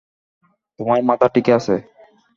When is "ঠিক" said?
1.35-1.47